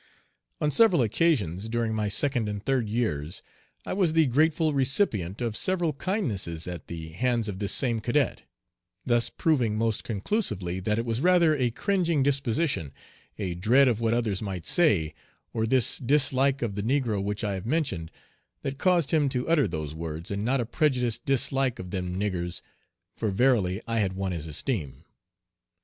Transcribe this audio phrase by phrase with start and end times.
[0.59, 3.43] On several occasions during my second and third years
[3.85, 8.41] I was the grateful recipient of several kindnesses at the hands of this same cadet,
[9.05, 12.93] thus proving most conclusively that it was rather a cringing disposition,
[13.37, 15.13] a dread of what others might say,
[15.53, 18.09] or this dislike of the negro which I have mentioned,
[18.63, 22.61] that caused him to utter those words, and not a prejudiced dislike of "them niggers,"
[23.15, 25.03] for verily I had won his esteem.